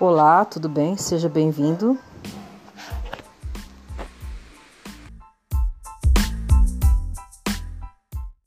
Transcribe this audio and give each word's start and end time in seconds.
Olá, 0.00 0.44
tudo 0.44 0.68
bem? 0.68 0.96
Seja 0.96 1.28
bem-vindo. 1.28 1.98